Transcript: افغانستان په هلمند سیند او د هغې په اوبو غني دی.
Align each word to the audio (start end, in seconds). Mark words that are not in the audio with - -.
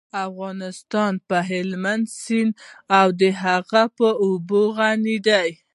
افغانستان 0.27 1.13
په 1.27 1.37
هلمند 1.49 2.05
سیند 2.21 2.51
او 2.99 3.07
د 3.21 3.23
هغې 3.43 3.83
په 3.97 4.07
اوبو 4.25 4.61
غني 4.77 5.17
دی. 5.27 5.49